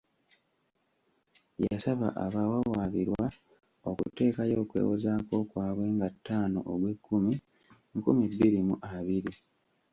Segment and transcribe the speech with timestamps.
[1.63, 3.25] Yasaba abawawaabirwa
[3.89, 7.33] okuteekayo okwewozaako kwabwe nga ttaano Ogwekkumi,
[7.95, 9.33] nkumi bbiri mu abiri.